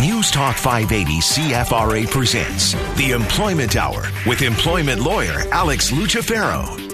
[0.00, 6.89] News Talk 580 CFRA presents The Employment Hour with employment lawyer Alex Lucifero.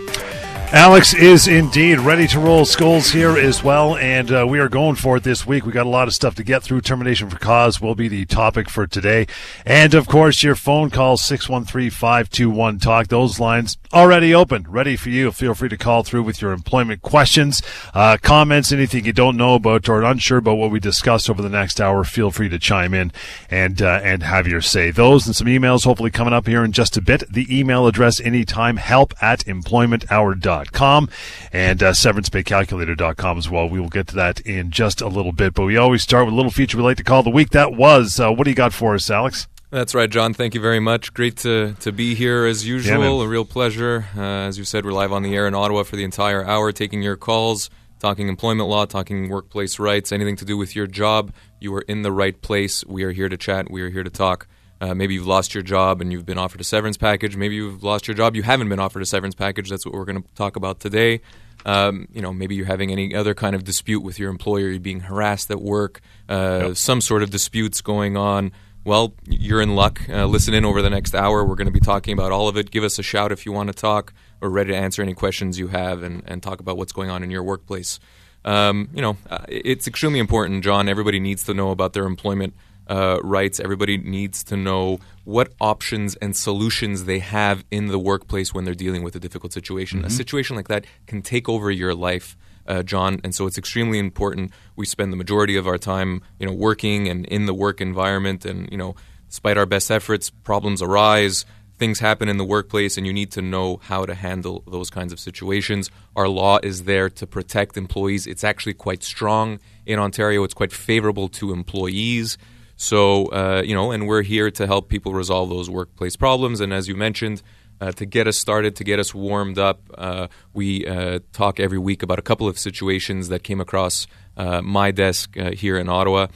[0.73, 2.65] Alex is indeed ready to roll.
[2.65, 5.65] Skulls here as well, and uh, we are going for it this week.
[5.65, 6.81] We got a lot of stuff to get through.
[6.81, 9.29] Termination for cause will be the topic for today,
[9.65, 13.07] and of course, your phone call six one three five two one talk.
[13.07, 15.31] Those lines already open, ready for you.
[15.31, 17.63] Feel free to call through with your employment questions,
[17.95, 21.49] uh, comments, anything you don't know about or unsure about what we discussed over the
[21.49, 22.03] next hour.
[22.03, 23.13] Feel free to chime in
[23.49, 24.91] and uh, and have your say.
[24.91, 27.23] Those and some emails hopefully coming up here in just a bit.
[27.33, 31.09] The email address anytime help at employmenthour.com severancepaycalculator.com
[31.53, 33.69] and uh, severancepaycalculator.com as well.
[33.69, 36.33] We will get to that in just a little bit, but we always start with
[36.35, 37.51] a little feature we like to call the week.
[37.51, 39.49] That was, uh, what do you got for us, Alex?
[39.71, 40.33] That's right, John.
[40.33, 41.13] Thank you very much.
[41.13, 43.19] Great to, to be here as usual.
[43.19, 44.07] Yeah, a real pleasure.
[44.17, 46.71] Uh, as you said, we're live on the air in Ottawa for the entire hour,
[46.73, 51.33] taking your calls, talking employment law, talking workplace rights, anything to do with your job.
[51.61, 52.85] You are in the right place.
[52.87, 53.71] We are here to chat.
[53.71, 54.47] We are here to talk.
[54.81, 57.37] Uh, maybe you've lost your job and you've been offered a severance package.
[57.37, 59.71] Maybe you've lost your job, you haven't been offered a severance package.
[59.71, 61.21] That's what we're going to talk about today.
[61.65, 64.69] Um, you know, maybe you're having any other kind of dispute with your employer.
[64.69, 66.01] You're being harassed at work.
[66.29, 66.77] Uh, yep.
[66.77, 68.53] Some sort of disputes going on.
[68.85, 70.01] Well, you're in luck.
[70.09, 71.45] Uh, listen in over the next hour.
[71.45, 72.71] We're going to be talking about all of it.
[72.71, 74.13] Give us a shout if you want to talk.
[74.39, 77.25] We're ready to answer any questions you have and, and talk about what's going on
[77.25, 77.99] in your workplace.
[78.45, 80.89] Um, you know, uh, it's extremely important, John.
[80.89, 82.55] Everybody needs to know about their employment
[82.89, 83.61] uh, rights.
[83.61, 88.75] Everybody needs to know what options and solutions they have in the workplace when they're
[88.75, 89.99] dealing with a difficult situation.
[90.01, 90.09] Mm-hmm.
[90.09, 92.37] A situation like that can take over your life.
[92.67, 94.51] Uh, John, and so it's extremely important.
[94.75, 98.45] We spend the majority of our time, you know, working and in the work environment,
[98.45, 98.97] and you know,
[99.29, 101.45] despite our best efforts, problems arise
[101.79, 105.13] things happen in the workplace and you need to know how to handle those kinds
[105.13, 105.91] of situations.
[106.15, 108.27] Our law is there to protect employees.
[108.27, 112.39] It's actually quite strong in Ontario, it's quite favorable to employees.
[112.77, 116.61] So, uh, you know, and we're here to help people resolve those workplace problems.
[116.61, 117.43] And as you mentioned,
[117.81, 121.79] uh, to get us started, to get us warmed up, uh, we uh, talk every
[121.79, 124.07] week about a couple of situations that came across
[124.37, 126.29] uh, my desk uh, here in Ottawa.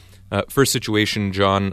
[0.49, 1.73] first situation, John,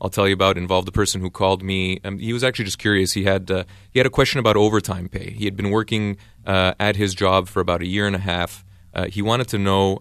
[0.00, 1.98] I'll tell you about involved a person who called me.
[2.04, 3.12] Um, he was actually just curious.
[3.12, 3.48] He had
[3.92, 5.30] he had a question about overtime pay.
[5.30, 8.64] He had been working at his job for about a year and a half.
[9.08, 9.98] he wanted to know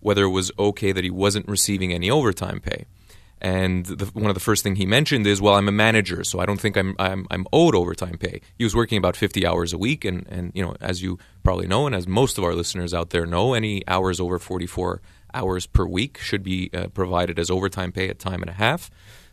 [0.00, 2.84] whether it was okay that he wasn't receiving any overtime pay.
[3.40, 6.40] And the, one of the first thing he mentioned is, well, I'm a manager, so
[6.40, 8.40] I don't think I'm, I'm, I'm owed overtime pay.
[8.56, 11.66] He was working about 50 hours a week, and, and you know, as you probably
[11.66, 15.00] know, and as most of our listeners out there know, any hours over 44
[15.34, 18.90] hours per week should be uh, provided as overtime pay at time and a half.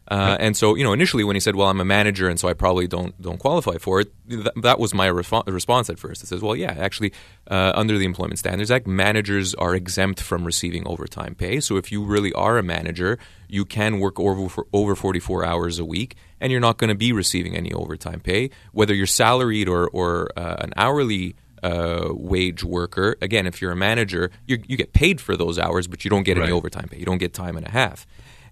[0.08, 2.48] Uh, and so, you know, initially when he said, "Well, I'm a manager, and so
[2.48, 6.22] I probably don't don't qualify for it," th- that was my response at first.
[6.24, 7.12] It says, "Well, yeah, actually,
[7.50, 11.60] uh, under the Employment Standards Act, managers are exempt from receiving overtime pay.
[11.60, 13.18] So if you really are a manager,
[13.48, 16.96] you can work over for over 44 hours a week, and you're not going to
[16.96, 22.64] be receiving any overtime pay, whether you're salaried or or uh, an hourly." Uh, wage
[22.64, 23.16] worker.
[23.24, 26.38] Again, if you're a manager, you get paid for those hours, but you don't get
[26.38, 26.44] right.
[26.44, 27.00] any overtime pay.
[27.00, 28.06] You don't get time and a half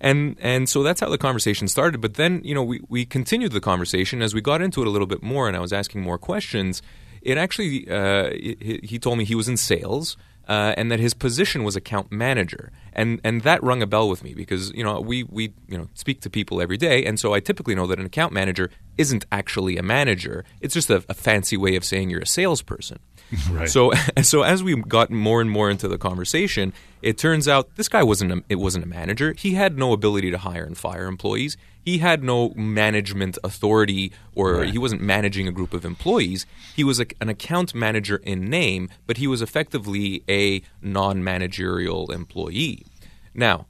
[0.03, 2.01] and and so that's how the conversation started.
[2.01, 4.91] But then you know we we continued the conversation as we got into it a
[4.91, 6.81] little bit more, and I was asking more questions.
[7.21, 10.15] It actually uh, he, he told me he was in sales.
[10.45, 14.25] Uh, and that his position was account manager, and and that rung a bell with
[14.25, 17.33] me because you know we we you know speak to people every day, and so
[17.33, 21.13] I typically know that an account manager isn't actually a manager; it's just a, a
[21.13, 22.99] fancy way of saying you're a salesperson.
[23.51, 23.69] Right.
[23.69, 26.71] So, so as we got more and more into the conversation,
[27.01, 29.33] it turns out this guy wasn't a, it wasn't a manager.
[29.33, 31.57] He had no ability to hire and fire employees.
[31.83, 34.71] He had no management authority, or right.
[34.71, 36.45] he wasn't managing a group of employees.
[36.75, 42.85] He was a, an account manager in name, but he was effectively a non-managerial employee.
[43.33, 43.65] Now,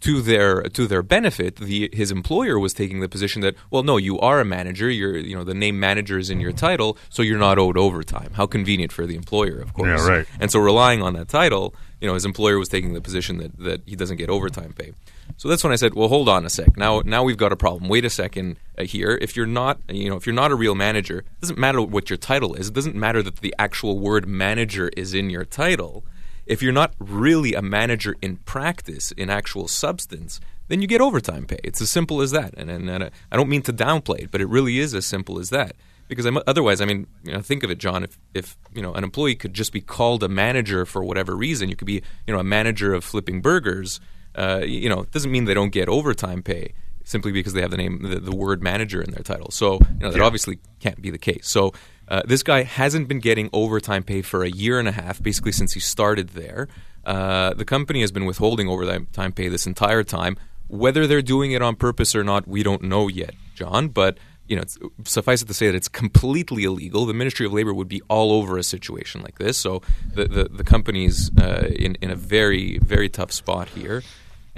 [0.00, 3.96] to their to their benefit, the his employer was taking the position that well, no,
[3.96, 4.88] you are a manager.
[4.88, 8.30] You're you know the name manager is in your title, so you're not owed overtime.
[8.34, 10.00] How convenient for the employer, of course.
[10.00, 10.26] Yeah, right.
[10.38, 13.58] And so relying on that title, you know, his employer was taking the position that
[13.58, 14.92] that he doesn't get overtime pay.
[15.36, 16.76] So that's when I said, well, hold on a sec.
[16.76, 17.88] Now now we've got a problem.
[17.88, 19.18] Wait a second uh, here.
[19.20, 22.08] If you're not you know if you're not a real manager, it doesn't matter what
[22.08, 22.68] your title is.
[22.68, 26.04] It doesn't matter that the actual word manager is in your title
[26.48, 31.46] if you're not really a manager in practice, in actual substance, then you get overtime
[31.46, 31.58] pay.
[31.62, 32.54] It's as simple as that.
[32.56, 35.38] And, and, and I don't mean to downplay it, but it really is as simple
[35.38, 35.76] as that.
[36.08, 38.02] Because I'm, otherwise, I mean, you know, think of it, John.
[38.02, 41.68] If, if you know an employee could just be called a manager for whatever reason,
[41.68, 44.00] you could be you know a manager of flipping burgers.
[44.34, 46.72] Uh, you know, it doesn't mean they don't get overtime pay
[47.04, 49.50] simply because they have the name, the, the word manager in their title.
[49.50, 50.24] So you know that yeah.
[50.24, 51.46] obviously can't be the case.
[51.46, 51.74] So
[52.08, 55.52] uh, this guy hasn't been getting overtime pay for a year and a half, basically
[55.52, 56.68] since he started there.
[57.04, 60.36] Uh, the company has been withholding overtime pay this entire time.
[60.68, 63.88] Whether they're doing it on purpose or not, we don't know yet, John.
[63.88, 64.64] But you know,
[65.04, 67.04] suffice it to say that it's completely illegal.
[67.04, 69.58] The Ministry of Labor would be all over a situation like this.
[69.58, 69.82] So
[70.14, 74.02] the the, the company's uh, in in a very very tough spot here.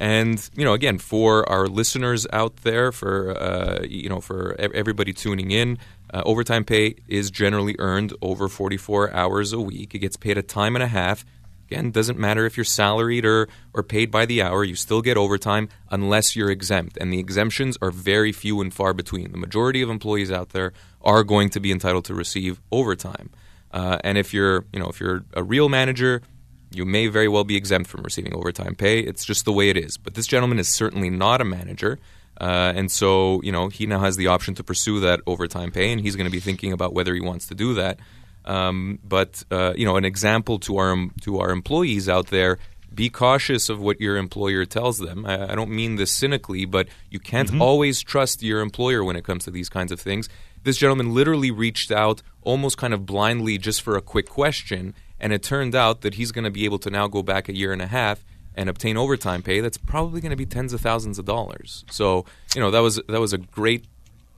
[0.00, 5.12] And you know, again, for our listeners out there, for uh, you know, for everybody
[5.12, 5.78] tuning in,
[6.12, 9.94] uh, overtime pay is generally earned over 44 hours a week.
[9.94, 11.26] It gets paid a time and a half.
[11.70, 15.18] Again, doesn't matter if you're salaried or, or paid by the hour, you still get
[15.18, 16.96] overtime unless you're exempt.
[16.98, 19.30] And the exemptions are very few and far between.
[19.32, 20.72] The majority of employees out there
[21.02, 23.30] are going to be entitled to receive overtime.
[23.70, 26.22] Uh, and if you're, you know, if you're a real manager,
[26.70, 29.00] you may very well be exempt from receiving overtime pay.
[29.00, 29.96] It's just the way it is.
[29.96, 31.98] But this gentleman is certainly not a manager.
[32.40, 35.92] Uh, and so, you know, he now has the option to pursue that overtime pay,
[35.92, 37.98] and he's going to be thinking about whether he wants to do that.
[38.46, 42.58] Um, but uh, you know, an example to our to our employees out there:
[42.94, 45.26] be cautious of what your employer tells them.
[45.26, 47.60] I, I don't mean this cynically, but you can't mm-hmm.
[47.62, 50.28] always trust your employer when it comes to these kinds of things.
[50.62, 55.32] This gentleman literally reached out almost kind of blindly just for a quick question, and
[55.32, 57.72] it turned out that he's going to be able to now go back a year
[57.72, 58.24] and a half
[58.54, 61.84] and obtain overtime pay that's probably going to be tens of thousands of dollars.
[61.90, 62.24] So,
[62.54, 63.84] you know, that was that was a great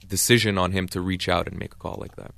[0.09, 2.35] decision on him to reach out and make a call like that.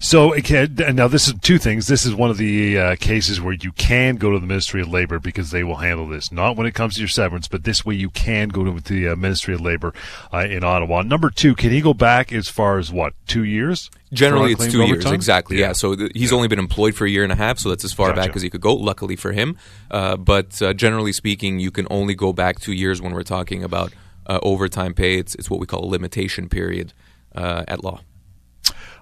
[0.00, 1.86] So now this is two things.
[1.86, 4.88] This is one of the uh, cases where you can go to the Ministry of
[4.88, 6.30] Labor because they will handle this.
[6.30, 9.08] Not when it comes to your severance, but this way you can go to the
[9.08, 9.92] uh, Ministry of Labor
[10.32, 11.02] uh, in Ottawa.
[11.02, 13.90] Number two, can he go back as far as what two years?
[14.12, 15.04] Generally, it's two years.
[15.04, 15.58] Exactly.
[15.58, 15.68] Yeah.
[15.68, 15.72] yeah.
[15.72, 16.36] So th- he's yeah.
[16.36, 18.28] only been employed for a year and a half, so that's as far gotcha.
[18.28, 18.74] back as he could go.
[18.74, 19.56] Luckily for him,
[19.90, 23.62] uh, but uh, generally speaking, you can only go back two years when we're talking
[23.62, 23.92] about
[24.26, 25.18] uh, overtime pay.
[25.18, 26.92] It's it's what we call a limitation period
[27.34, 28.00] at law.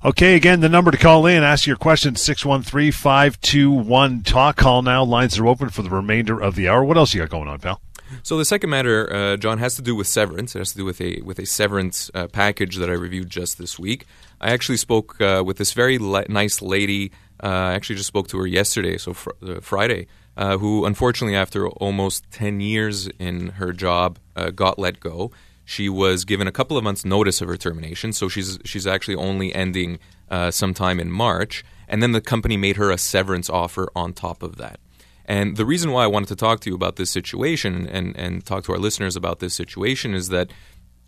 [0.04, 4.56] Okay, again, the number to call in, ask your question, 613-521-TALK.
[4.56, 5.02] Call now.
[5.02, 6.84] Lines are open for the remainder of the hour.
[6.84, 7.80] What else you got going on, pal?
[8.22, 10.54] So the second matter, uh, John, has to do with severance.
[10.54, 13.58] It has to do with a with a severance uh, package that I reviewed just
[13.58, 14.06] this week.
[14.40, 17.10] I actually spoke uh, with this very nice lady.
[17.42, 20.06] Uh, I actually just spoke to her yesterday, so fr- uh, Friday,
[20.36, 24.20] uh, who unfortunately, after almost ten years in her job,
[24.54, 25.32] got let go.
[25.66, 29.16] She was given a couple of months' notice of her termination, so she's she's actually
[29.16, 29.98] only ending
[30.30, 31.64] uh, sometime in March.
[31.88, 34.80] And then the company made her a severance offer on top of that.
[35.26, 38.44] And the reason why I wanted to talk to you about this situation and, and
[38.44, 40.50] talk to our listeners about this situation is that,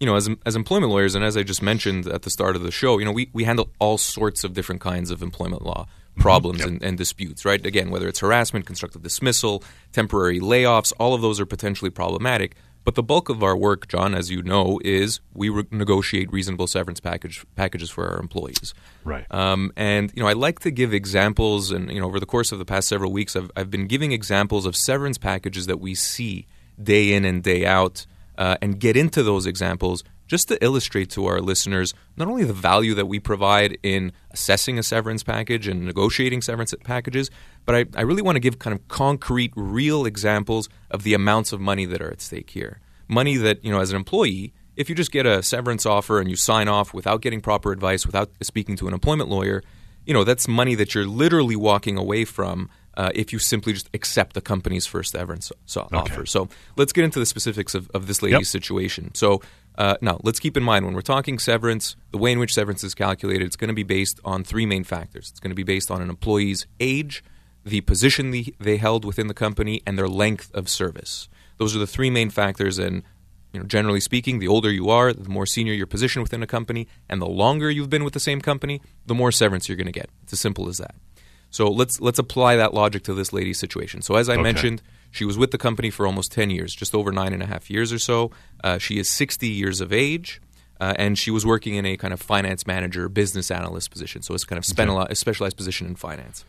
[0.01, 2.63] you know, as, as employment lawyers, and as I just mentioned at the start of
[2.63, 5.87] the show, you know, we, we handle all sorts of different kinds of employment law
[5.87, 6.21] mm-hmm.
[6.21, 6.75] problems mm-hmm.
[6.75, 6.83] yep.
[6.83, 7.65] and, and, disputes, right?
[7.65, 9.63] Again, whether it's harassment, constructive dismissal,
[9.93, 12.57] temporary layoffs, all of those are potentially problematic.
[12.89, 16.67] But the bulk of our work, John, as you know, is we re- negotiate reasonable
[16.67, 18.73] severance package packages for our employees.
[19.05, 19.27] Right.
[19.31, 22.51] Um, and you know, I like to give examples, and you know, over the course
[22.51, 25.95] of the past several weeks, I've I've been giving examples of severance packages that we
[25.95, 26.47] see
[26.83, 28.07] day in and day out,
[28.39, 32.53] uh, and get into those examples just to illustrate to our listeners not only the
[32.53, 37.31] value that we provide in assessing a severance package and negotiating severance packages,
[37.65, 41.53] but I, I really want to give kind of concrete, real examples of the amounts
[41.53, 42.79] of money that are at stake here.
[43.09, 46.31] Money that, you know, as an employee, if you just get a severance offer and
[46.31, 49.63] you sign off without getting proper advice, without speaking to an employment lawyer,
[50.05, 53.89] you know, that's money that you're literally walking away from uh, if you simply just
[53.95, 55.97] accept the company's first severance so- okay.
[55.97, 56.27] offer.
[56.27, 58.47] So let's get into the specifics of, of this lady's yep.
[58.47, 59.15] situation.
[59.15, 59.41] So
[59.79, 62.83] uh, now, let's keep in mind when we're talking severance, the way in which severance
[62.83, 65.31] is calculated, it's going to be based on three main factors.
[65.31, 67.23] It's going to be based on an employee's age,
[67.65, 71.29] the position the, they held within the company, and their length of service.
[71.59, 72.81] Those are the three main factors.
[72.81, 73.05] And
[73.53, 76.47] you know, generally speaking, the older you are, the more senior your position within a
[76.47, 79.87] company, and the longer you've been with the same company, the more severance you're going
[79.87, 80.11] to get.
[80.25, 80.97] It's as simple as that.
[81.51, 84.03] So let's let's apply that logic to this lady's situation.
[84.03, 84.43] So as I okay.
[84.43, 87.47] mentioned she was with the company for almost 10 years, just over nine and a
[87.47, 88.31] half years or so.
[88.63, 90.41] Uh, she is 60 years of age.
[90.81, 94.23] Uh, and she was working in a kind of finance manager, business analyst position.
[94.23, 95.13] So it's kind of okay.
[95.13, 96.45] a specialized position in finance.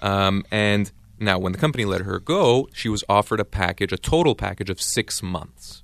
[0.00, 3.96] Um, and now, when the company let her go, she was offered a package, a
[3.96, 5.82] total package of six months,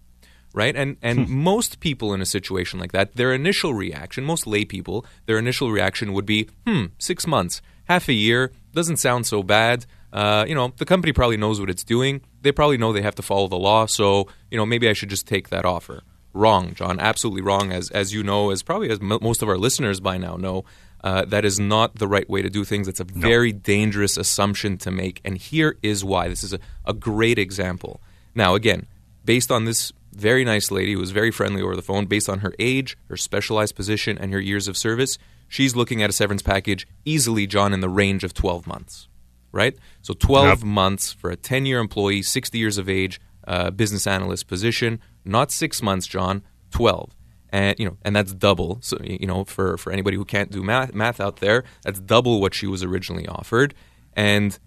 [0.52, 0.74] right?
[0.74, 1.34] And and hmm.
[1.34, 5.70] most people in a situation like that, their initial reaction, most lay people, their initial
[5.70, 10.54] reaction would be, "Hmm, six months, half a year, doesn't sound so bad." Uh, you
[10.54, 12.20] know, the company probably knows what it's doing.
[12.42, 13.86] They probably know they have to follow the law.
[13.86, 16.02] So, you know, maybe I should just take that offer.
[16.32, 17.00] Wrong, John.
[17.00, 17.72] Absolutely wrong.
[17.72, 20.64] As as you know, as probably as m- most of our listeners by now know,
[21.02, 22.86] uh, that is not the right way to do things.
[22.86, 23.58] It's a very no.
[23.58, 25.20] dangerous assumption to make.
[25.24, 26.28] And here is why.
[26.28, 28.00] This is a, a great example.
[28.34, 28.86] Now, again,
[29.24, 32.40] based on this very nice lady who was very friendly over the phone, based on
[32.40, 36.42] her age, her specialized position, and her years of service, she's looking at a severance
[36.42, 39.08] package easily, John, in the range of 12 months
[39.52, 39.76] right?
[40.02, 40.62] So 12 yep.
[40.62, 45.00] months for a 10 year employee, 60 years of age, uh, business analyst position.
[45.24, 47.14] Not six months, John, 12
[47.50, 48.78] and you know, and that's double.
[48.80, 52.40] So you know, for for anybody who can't do math, math out there, that's double
[52.40, 53.74] what she was originally offered.
[54.14, 54.58] And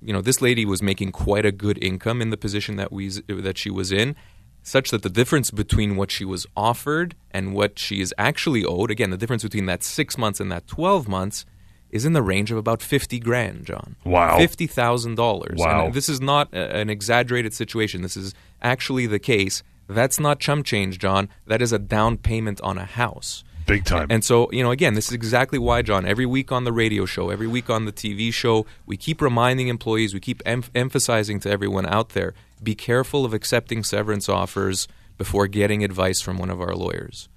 [0.00, 3.08] you know, this lady was making quite a good income in the position that we
[3.08, 4.16] that she was in,
[4.62, 8.90] such that the difference between what she was offered and what she is actually owed,
[8.90, 11.44] again, the difference between that six months and that twelve months,
[11.90, 13.96] is in the range of about fifty grand, John.
[14.04, 15.58] Wow, fifty thousand dollars.
[15.58, 18.02] Wow, and this is not a, an exaggerated situation.
[18.02, 21.28] This is actually the case that's not chump change, John.
[21.46, 23.42] That is a down payment on a house.
[23.66, 24.06] Big time.
[24.10, 27.04] And so, you know, again, this is exactly why, John, every week on the radio
[27.06, 31.38] show, every week on the TV show, we keep reminding employees, we keep em- emphasizing
[31.40, 34.86] to everyone out there be careful of accepting severance offers
[35.18, 37.28] before getting advice from one of our lawyers.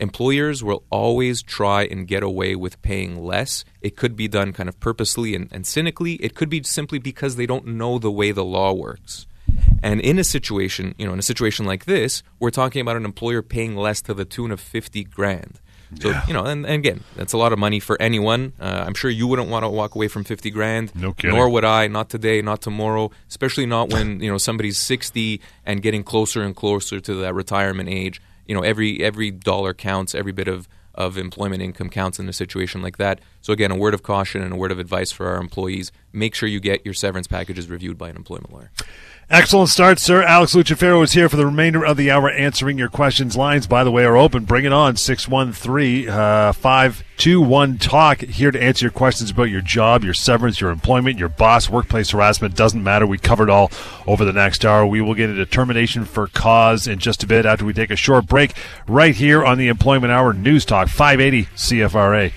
[0.00, 3.64] Employers will always try and get away with paying less.
[3.82, 6.14] It could be done kind of purposely and, and cynically.
[6.14, 9.26] It could be simply because they don't know the way the law works.
[9.82, 13.04] And in a situation, you know, in a situation like this, we're talking about an
[13.04, 15.60] employer paying less to the tune of 50 grand.
[16.00, 16.24] So, yeah.
[16.26, 18.52] you know, and, and, again, that's a lot of money for anyone.
[18.60, 20.94] Uh, I'm sure you wouldn't want to walk away from 50 grand.
[20.94, 21.34] No kidding.
[21.34, 25.82] Nor would I, not today, not tomorrow, especially not when, you know, somebody's 60 and
[25.82, 28.22] getting closer and closer to that retirement age.
[28.50, 32.32] You know, every every dollar counts, every bit of of employment income counts in a
[32.32, 33.20] situation like that.
[33.42, 36.34] So again, a word of caution and a word of advice for our employees: make
[36.34, 38.72] sure you get your severance packages reviewed by an employment lawyer.
[39.30, 40.24] Excellent start, sir.
[40.24, 43.36] Alex Lucifero is here for the remainder of the hour answering your questions.
[43.36, 44.44] Lines, by the way, are open.
[44.44, 44.96] Bring it on.
[44.96, 48.22] 613 uh, 521 Talk.
[48.22, 52.10] Here to answer your questions about your job, your severance, your employment, your boss, workplace
[52.10, 52.56] harassment.
[52.56, 53.06] Doesn't matter.
[53.06, 53.70] We covered all
[54.04, 54.84] over the next hour.
[54.84, 57.96] We will get a determination for cause in just a bit after we take a
[57.96, 58.54] short break
[58.88, 62.32] right here on the Employment Hour News Talk 580 CFRA.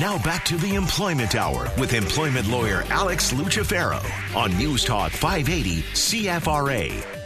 [0.00, 4.00] Now back to the Employment Hour with employment lawyer Alex Lucifero
[4.34, 7.19] on News Talk 580 CFRA.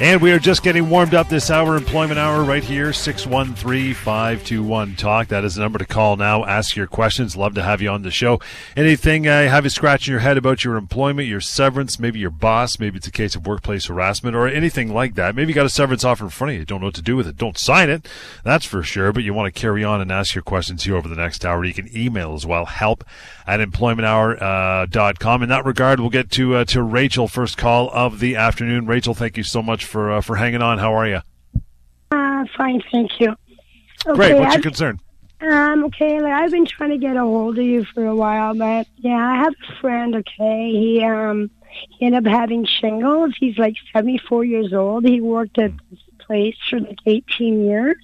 [0.00, 4.96] And we are just getting warmed up this hour, employment hour, right here, 613 521
[4.96, 5.28] Talk.
[5.28, 6.44] That is the number to call now.
[6.44, 7.36] Ask your questions.
[7.36, 8.40] Love to have you on the show.
[8.76, 12.80] Anything uh, have you scratching your head about your employment, your severance, maybe your boss,
[12.80, 15.36] maybe it's a case of workplace harassment or anything like that.
[15.36, 16.64] Maybe you got a severance offer in front of you.
[16.64, 17.36] Don't know what to do with it.
[17.36, 18.08] Don't sign it.
[18.42, 19.12] That's for sure.
[19.12, 21.64] But you want to carry on and ask your questions here over the next hour.
[21.64, 22.64] You can email as well.
[22.64, 23.04] Help
[23.46, 25.40] at employmenthour.com.
[25.40, 28.86] Uh, in that regard, we'll get to, uh, to Rachel, first call of the afternoon.
[28.86, 30.78] Rachel, thank you so much for uh, for hanging on.
[30.78, 31.20] How are you?
[32.10, 33.34] Uh, fine, thank you.
[34.06, 34.34] Okay, Great.
[34.34, 35.00] What's I've, your concern?
[35.40, 38.54] Um, okay, like I've been trying to get a hold of you for a while,
[38.54, 40.14] but yeah, I have a friend.
[40.16, 43.34] Okay, he um he ended up having shingles.
[43.38, 45.04] He's like seventy four years old.
[45.04, 47.96] He worked at this place for like eighteen years.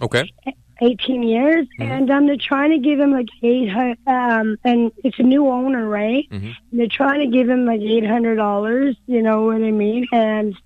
[0.00, 0.32] Okay.
[0.80, 1.82] 18 years, mm-hmm.
[1.82, 3.98] and um, they're trying to give him like eight hundred.
[4.06, 6.28] Um, and it's a new owner, right?
[6.30, 6.50] Mm-hmm.
[6.72, 8.96] They're trying to give him like eight hundred dollars.
[9.06, 10.06] You know what I mean?
[10.12, 10.56] And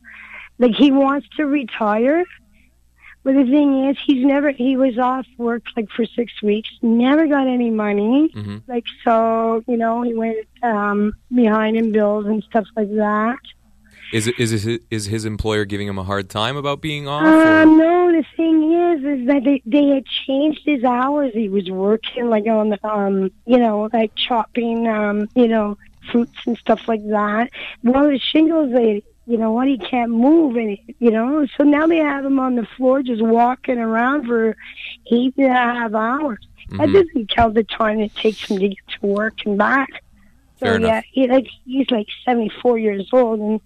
[0.58, 2.24] like he wants to retire.
[3.24, 7.26] But the thing is, he's never, he was off work like for six weeks, never
[7.26, 8.30] got any money.
[8.34, 8.58] Mm-hmm.
[8.66, 13.38] Like, so, you know, he went um, behind in bills and stuff like that.
[14.12, 17.22] Is it is it, is his employer giving him a hard time about being off?
[17.22, 21.32] Uh, no, the thing is, is that they they had changed his hours.
[21.34, 25.76] He was working like on the um, you know, like chopping um, you know,
[26.10, 27.50] fruits and stuff like that.
[27.82, 31.86] Well, the shingles they you know what, he can't move, and you know, so now
[31.86, 34.56] they have him on the floor just walking around for
[35.12, 36.38] eight and a half hours.
[36.70, 36.78] Mm-hmm.
[36.78, 39.90] That doesn't count the time it takes him to get to work and back.
[40.60, 43.60] So Fair yeah, he like he's like seventy four years old, and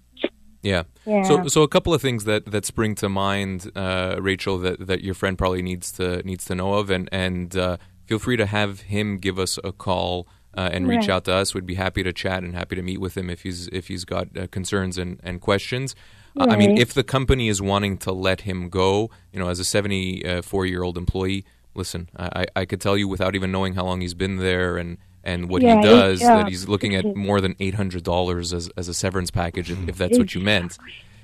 [0.63, 0.83] yeah.
[1.05, 1.23] yeah.
[1.23, 5.01] So, so a couple of things that, that spring to mind, uh, Rachel, that, that
[5.01, 8.45] your friend probably needs to needs to know of, and and uh, feel free to
[8.45, 11.53] have him give us a call uh, and reach out to us.
[11.53, 14.05] We'd be happy to chat and happy to meet with him if he's if he's
[14.05, 15.95] got uh, concerns and and questions.
[16.39, 19.59] Uh, I mean, if the company is wanting to let him go, you know, as
[19.59, 21.45] a 74 year old employee,
[21.75, 24.97] listen, I, I could tell you without even knowing how long he's been there and
[25.23, 26.37] and what yeah, he does yeah.
[26.37, 29.97] that he's looking at more than eight hundred dollars as as a severance package, if
[29.97, 30.77] that's what you meant.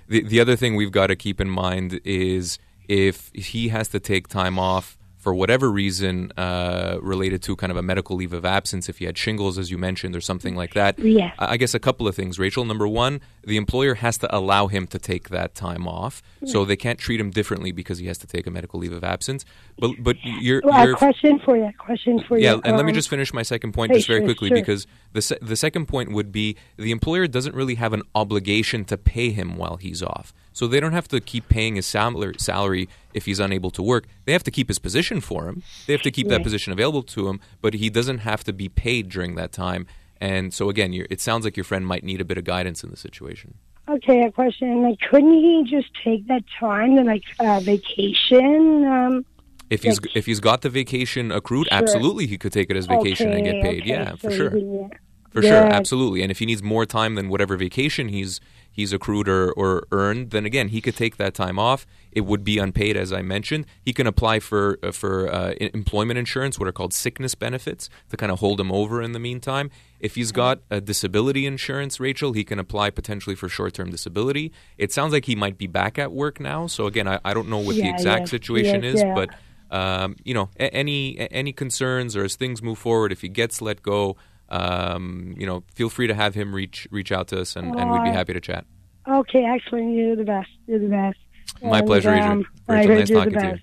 [0.08, 4.00] The the other thing we've got to keep in mind is if he has to
[4.00, 8.46] take time off for whatever reason uh, related to kind of a medical leave of
[8.46, 10.98] absence, if you had shingles, as you mentioned, or something like that.
[10.98, 11.36] Yes.
[11.38, 12.64] I guess a couple of things, Rachel.
[12.64, 13.20] Number one,
[13.50, 17.20] the employer has to allow him to take that time off, so they can't treat
[17.20, 19.44] him differently because he has to take a medical leave of absence.
[19.80, 21.72] But but you're, well, question for you.
[21.78, 22.56] Question for yeah, you.
[22.58, 24.58] Yeah, and um, let me um, just finish my second point just very quickly sure.
[24.58, 28.86] because the se- the second point would be the employer doesn't really have an obligation
[28.86, 30.32] to pay him while he's off.
[30.54, 34.06] So they don't have to keep paying his salary if he's unable to work.
[34.26, 35.64] They have to keep his position for him.
[35.88, 38.70] They have to keep that position available to him, but he doesn't have to be
[38.70, 39.88] paid during that time.
[40.22, 42.90] And so again, it sounds like your friend might need a bit of guidance in
[42.90, 43.56] the situation.
[43.88, 44.84] Okay, a question.
[44.84, 48.86] Like, couldn't he just take that time to like uh, vacation?
[48.86, 49.26] Um,
[49.70, 51.78] if he's like, if he's got the vacation accrued, sure.
[51.78, 53.82] absolutely, he could take it as vacation okay, and get paid.
[53.82, 53.90] Okay.
[53.90, 54.58] Yeah, for so sure.
[54.58, 54.88] yeah.
[55.30, 55.50] For yeah.
[55.50, 56.22] sure, absolutely.
[56.22, 58.40] And if he needs more time than whatever vacation he's
[58.72, 61.86] he's accrued or, or earned, then again he could take that time off.
[62.12, 63.66] It would be unpaid, as I mentioned.
[63.82, 68.18] He can apply for uh, for uh, employment insurance, what are called sickness benefits, to
[68.18, 69.70] kind of hold him over in the meantime.
[70.00, 74.52] If he's got a disability insurance, Rachel, he can apply potentially for short term disability.
[74.78, 76.68] It sounds like he might be back at work now.
[76.68, 79.14] So again, I, I don't know what yeah, the exact yes, situation yes, is, yeah.
[79.14, 79.30] but
[79.72, 83.84] um, you know, any any concerns or as things move forward, if he gets let
[83.84, 84.18] go,
[84.50, 87.92] um, you know, feel free to have him reach reach out to us, and, and
[87.92, 88.66] we'd be happy to chat.
[89.08, 89.96] Okay, excellent.
[89.96, 90.50] You're the best.
[90.68, 91.18] You're the best.
[91.62, 92.32] My and, pleasure, Adrian.
[92.32, 93.58] Um, Rachel, nice talking to you.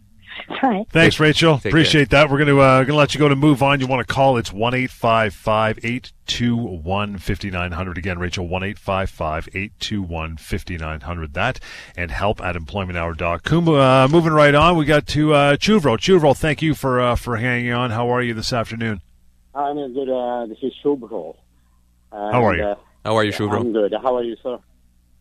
[0.48, 0.84] Hi.
[0.90, 1.58] Thanks, Rachel.
[1.58, 2.20] Take Appreciate care.
[2.24, 2.30] that.
[2.30, 3.80] We're going to uh, gonna let you go to move on.
[3.80, 4.36] You want to call?
[4.36, 7.98] It's one eight five five eight two one fifty nine hundred.
[7.98, 11.34] Again, Rachel one eight five five eight two one fifty nine hundred.
[11.34, 11.60] That
[11.96, 13.68] and help at employmenthour.com.
[13.68, 15.96] Uh, moving right on, we got to uh, Chuvro.
[15.96, 17.90] Chuvro, thank you for uh, for hanging on.
[17.90, 19.00] How are you this afternoon?
[19.56, 20.10] I'm good.
[20.10, 21.34] Uh, this is Shubro.
[22.12, 22.62] How are you?
[22.62, 23.60] Uh, How are you, Shubro?
[23.60, 23.94] I'm good.
[24.02, 24.58] How are you, sir?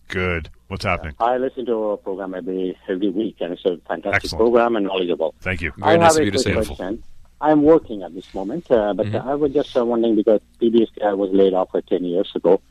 [0.10, 0.50] Good.
[0.68, 1.16] What's happening?
[1.20, 4.40] I listen to a program every every week, and it's a fantastic Excellent.
[4.40, 5.34] program and knowledgeable.
[5.40, 5.72] Thank you.
[5.78, 6.54] Very I nice have of you to say.
[6.54, 7.04] Question.
[7.42, 9.28] I'm working at this moment, uh, but mm-hmm.
[9.28, 12.62] I was just uh, wondering because PBS was laid off for 10 years ago,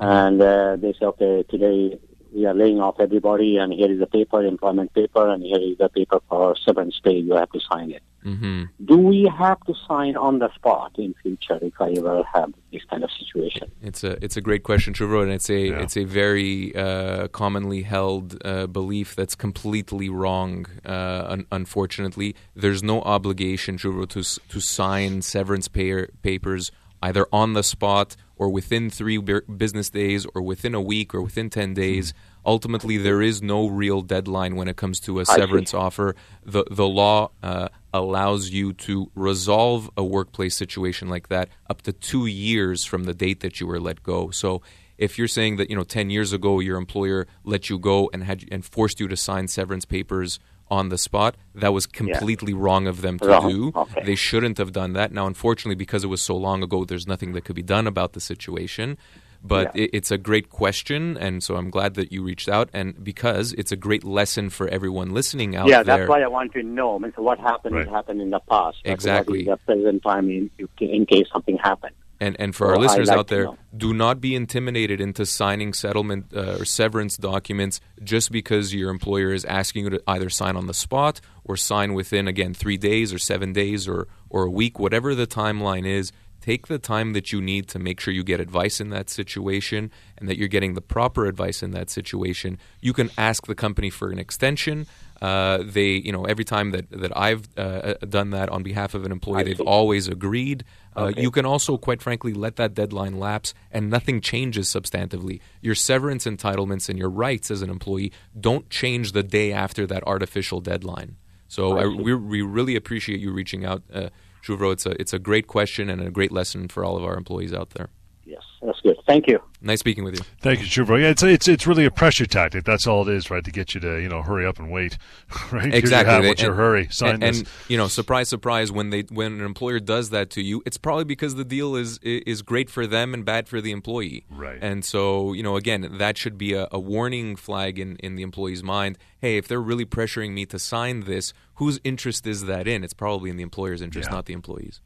[0.00, 1.98] and uh, they said, okay, today
[2.34, 5.76] we are laying off everybody, and here is a paper, employment paper, and here is
[5.80, 7.18] a paper for severance pay.
[7.18, 8.02] You have to sign it.
[8.24, 8.64] Mm-hmm.
[8.84, 12.82] Do we have to sign on the spot in future if I ever have this
[12.88, 13.70] kind of situation?
[13.82, 15.80] It's a it's a great question, Trevor, and it's a yeah.
[15.80, 20.66] it's a very uh, commonly held uh, belief that's completely wrong.
[20.86, 26.70] Uh, un- unfortunately, there's no obligation, Trevor, to to sign severance pay- papers
[27.02, 31.48] either on the spot or within three business days or within a week or within
[31.48, 32.12] 10 days.
[32.44, 36.16] Ultimately, there is no real deadline when it comes to a severance offer.
[36.44, 41.92] The, the law uh, allows you to resolve a workplace situation like that up to
[41.92, 44.30] two years from the date that you were let go.
[44.30, 44.60] So
[44.98, 48.24] if you're saying that you know 10 years ago your employer let you go and
[48.24, 50.38] had and forced you to sign severance papers
[50.72, 51.36] on the spot.
[51.54, 52.58] That was completely yeah.
[52.60, 53.50] wrong of them to wrong.
[53.50, 53.72] do.
[53.76, 54.04] Okay.
[54.04, 55.12] They shouldn't have done that.
[55.12, 58.14] Now, unfortunately, because it was so long ago, there's nothing that could be done about
[58.14, 58.96] the situation.
[59.44, 59.84] But yeah.
[59.84, 63.52] it, it's a great question, and so I'm glad that you reached out, and because
[63.54, 65.94] it's a great lesson for everyone listening out yeah, there.
[65.94, 66.94] Yeah, that's why I want to know.
[66.94, 67.88] I mean, so what happened right.
[67.88, 68.78] happened in the past.
[68.84, 69.44] Exactly.
[69.44, 71.94] the present time in, in case something happened.
[72.22, 76.26] And and for our listeners like out there, do not be intimidated into signing settlement
[76.32, 80.68] uh, or severance documents just because your employer is asking you to either sign on
[80.68, 84.78] the spot or sign within again three days or seven days or or a week,
[84.78, 86.12] whatever the timeline is.
[86.40, 89.92] Take the time that you need to make sure you get advice in that situation
[90.18, 92.58] and that you're getting the proper advice in that situation.
[92.80, 94.86] You can ask the company for an extension.
[95.22, 98.94] Uh, they, you know, every time that that I've uh, uh done that on behalf
[98.94, 100.64] of an employee, they've always agreed.
[100.96, 101.22] Uh, okay.
[101.22, 105.40] You can also, quite frankly, let that deadline lapse, and nothing changes substantively.
[105.60, 110.02] Your severance entitlements and your rights as an employee don't change the day after that
[110.08, 111.14] artificial deadline.
[111.46, 114.08] So I, we, we really appreciate you reaching out, uh,
[114.42, 114.72] Shuvro.
[114.72, 117.54] It's a it's a great question and a great lesson for all of our employees
[117.54, 117.90] out there.
[118.32, 118.96] Yes, that's good.
[119.06, 119.38] Thank you.
[119.60, 120.24] Nice speaking with you.
[120.40, 120.98] Thank you, Shuvro.
[120.98, 122.64] Yeah, it's it's it's really a pressure tactic.
[122.64, 123.44] That's all it is, right?
[123.44, 124.96] To get you to you know hurry up and wait,
[125.52, 125.74] right?
[125.74, 126.14] Exactly.
[126.14, 126.88] Here you what's your hurry?
[126.90, 127.38] Sign and, this.
[127.40, 128.72] And you know, surprise, surprise.
[128.72, 131.98] When they when an employer does that to you, it's probably because the deal is
[131.98, 134.24] is great for them and bad for the employee.
[134.30, 134.58] Right.
[134.62, 138.22] And so you know, again, that should be a, a warning flag in in the
[138.22, 138.96] employee's mind.
[139.20, 142.82] Hey, if they're really pressuring me to sign this, whose interest is that in?
[142.82, 144.14] It's probably in the employer's interest, yeah.
[144.14, 144.80] not the employee's.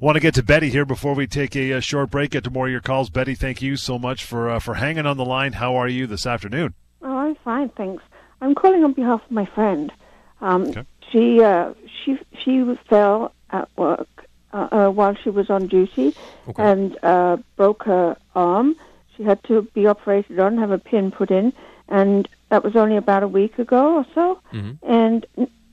[0.00, 2.30] Want to get to Betty here before we take a, a, short break.
[2.30, 3.10] Get to more of your calls.
[3.10, 5.54] Betty, thank you so much for uh, for hanging on the line.
[5.54, 6.74] How are you this afternoon?
[7.02, 8.02] Oh, I'm fine, thanks.
[8.40, 9.92] I'm calling on behalf of my friend.
[10.40, 10.84] Um, okay.
[11.10, 14.08] She uh, she she fell at work
[14.52, 16.14] uh, uh while she was on duty
[16.48, 16.62] okay.
[16.62, 18.76] and uh, broke her arm.
[19.16, 21.52] She had to be operated on, have a pin put in,
[21.88, 24.40] and that was only about a week ago or so.
[24.52, 24.90] Mm-hmm.
[24.90, 25.26] And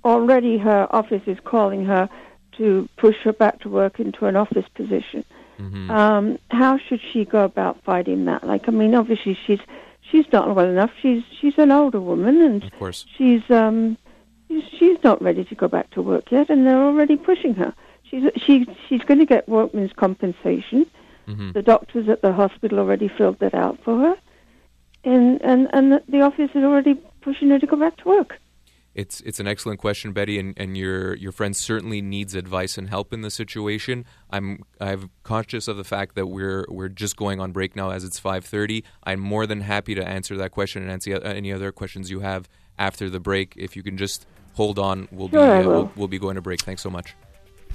[0.04, 2.10] already her office is calling her
[2.58, 5.24] to push her back to work into an office position.
[5.60, 5.90] Mm-hmm.
[5.90, 8.44] Um, how should she go about fighting that?
[8.44, 9.60] Like, I mean, obviously she's
[10.10, 10.92] she's not well enough.
[11.02, 13.98] She's she's an older woman, and of course she's um
[14.48, 17.74] she's, not ready to go back to work yet, and they're already pushing her.
[18.04, 20.86] She's she she's going to get workman's compensation.
[21.28, 21.52] Mm-hmm.
[21.54, 24.16] The doctors at the hospital already filled that out for her,
[25.04, 28.40] and and and the office is already pushing her to go back to work
[28.98, 32.90] it's it's an excellent question, Betty, and, and your your friend certainly needs advice and
[32.90, 34.06] help in the situation.
[34.32, 38.04] I'm I'm conscious of the fact that we're we're just going on break now as
[38.04, 38.84] it's 5:30.
[39.04, 42.50] I'm more than happy to answer that question and answer any other questions you have
[42.80, 43.54] after the break.
[43.56, 46.42] If you can just hold on, we'll sure, be uh, we'll, we'll be going to
[46.42, 46.62] break.
[46.62, 47.16] Thanks so much.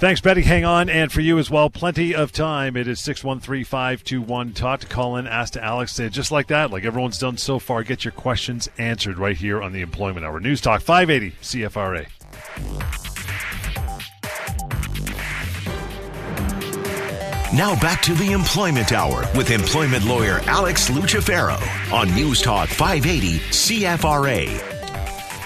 [0.02, 0.42] Thanks, Betty.
[0.42, 0.88] Hang on.
[0.90, 2.76] And for you as well, plenty of time.
[2.76, 5.96] It is 613 521 Talk to call in, ask to Alex.
[5.96, 9.72] Just like that, like everyone's done so far, get your questions answered right here on
[9.72, 10.40] the Employment Hour.
[10.40, 12.08] News Talk 580 CFRA.
[17.54, 21.60] Now back to the Employment Hour with employment lawyer Alex Lucifero
[21.92, 24.71] on News Talk 580 CFRA.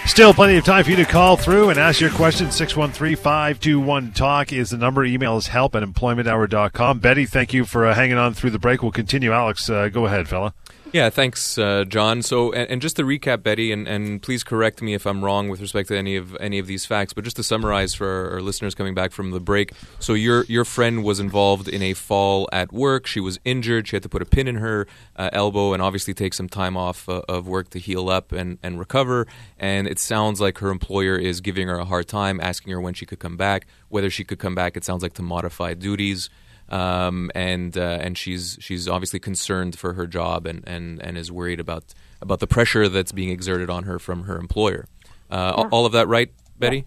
[0.06, 2.54] Still plenty of time for you to call through and ask your questions.
[2.54, 5.04] 613 521 Talk is the number.
[5.04, 7.00] Email is help at employmenthour.com.
[7.00, 8.82] Betty, thank you for uh, hanging on through the break.
[8.82, 9.32] We'll continue.
[9.32, 10.54] Alex, uh, go ahead, fella.
[10.92, 12.22] Yeah, thanks, uh, John.
[12.22, 15.49] So, and, and, just to recap, Betty, and, and, please correct me if I'm wrong
[15.49, 17.12] with respect to any of any of these facts.
[17.12, 20.64] But just to summarize for our, listeners coming back from the break, so your your
[20.64, 23.07] friend was involved in a fall at work.
[23.07, 23.88] She was injured.
[23.88, 26.77] She had to put a pin in her uh, elbow, and obviously take some time
[26.77, 29.27] off uh, of work to heal up and, and recover.
[29.59, 32.94] And it sounds like her employer is giving her a hard time, asking her when
[32.94, 33.66] she could come back.
[33.88, 36.31] Whether she could come back, it sounds like to modify duties
[36.68, 41.31] um, and uh, and she's she's obviously concerned for her job and, and, and is
[41.31, 44.87] worried about about the pressure that's being exerted on her from her employer.
[45.31, 45.68] Uh, yeah.
[45.70, 46.87] All of that right, Betty?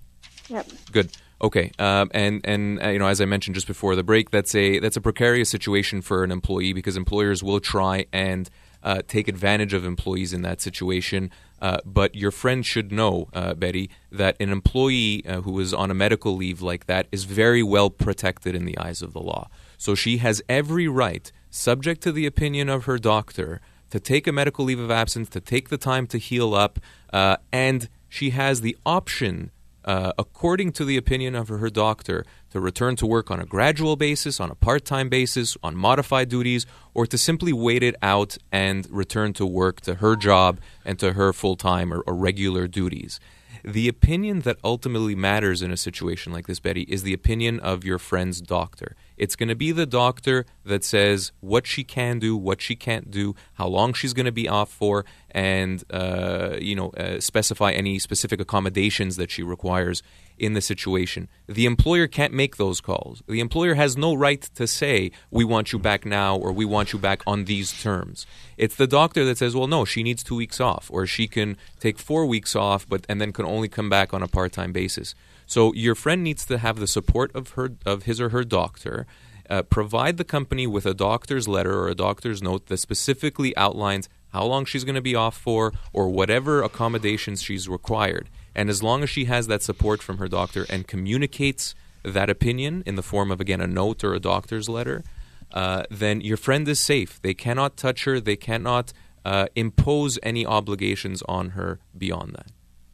[0.50, 0.68] Yep.
[0.92, 1.12] Good.
[1.42, 1.72] Okay.
[1.80, 4.80] Um, and and uh, you know, as I mentioned just before the break, that's a
[4.80, 8.50] that's a precarious situation for an employee because employers will try and
[8.84, 11.32] uh, take advantage of employees in that situation.
[11.62, 15.92] Uh, but your friend should know, uh, Betty, that an employee uh, who is on
[15.92, 19.50] a medical leave like that is very well protected in the eyes of the law.
[19.80, 24.32] So she has every right, subject to the opinion of her doctor, to take a
[24.32, 26.80] medical leave of absence, to take the time to heal up,
[27.14, 29.52] uh, and she has the option,
[29.86, 33.96] uh, according to the opinion of her doctor, to return to work on a gradual
[33.96, 38.38] basis, on a part time basis, on modified duties, or to simply wait it out
[38.52, 42.68] and return to work to her job and to her full time or, or regular
[42.68, 43.18] duties.
[43.64, 47.84] The opinion that ultimately matters in a situation like this, Betty, is the opinion of
[47.84, 48.96] your friend's doctor.
[49.20, 53.12] It's going to be the doctor that says what she can do, what she can't
[53.12, 57.72] do, how long she's going to be off for, and uh, you know uh, specify
[57.72, 60.02] any specific accommodations that she requires
[60.40, 61.28] in the situation.
[61.48, 63.22] The employer can't make those calls.
[63.28, 66.94] The employer has no right to say we want you back now or we want
[66.94, 68.26] you back on these terms.
[68.58, 71.58] It's the doctor that says, well, no, she needs two weeks off, or she can
[71.80, 75.14] take four weeks off, but and then can only come back on a part-time basis.
[75.50, 79.08] So your friend needs to have the support of her of his or her doctor.
[79.50, 84.08] Uh, provide the company with a doctor's letter or a doctor's note that specifically outlines
[84.32, 88.30] how long she's going to be off for or whatever accommodations she's required.
[88.54, 92.84] And as long as she has that support from her doctor and communicates that opinion
[92.86, 95.04] in the form of, again, a note or a doctor's letter,
[95.52, 97.20] uh, then your friend is safe.
[97.24, 98.94] They cannot touch her, they cannot
[99.26, 102.52] uh, impose any obligations on her beyond that.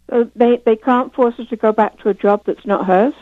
[0.10, 3.13] So they, they can't force her to go back to a job that's not hers?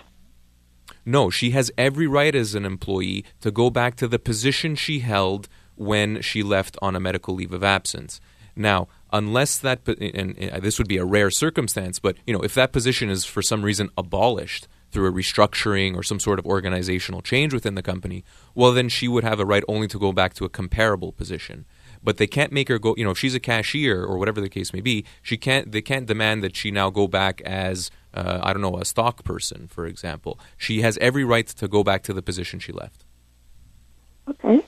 [1.05, 4.99] No, she has every right as an employee to go back to the position she
[4.99, 8.21] held when she left on a medical leave of absence.
[8.55, 12.53] Now, unless that, and uh, this would be a rare circumstance, but you know, if
[12.53, 17.21] that position is for some reason abolished through a restructuring or some sort of organizational
[17.21, 20.35] change within the company, well, then she would have a right only to go back
[20.35, 21.65] to a comparable position
[22.03, 22.93] but they can't make her go.
[22.97, 25.71] You know, if she's a cashier or whatever the case may be, she can't.
[25.71, 29.23] They can't demand that she now go back as uh, I don't know a stock
[29.23, 30.39] person, for example.
[30.57, 33.05] She has every right to go back to the position she left.
[34.29, 34.63] Okay.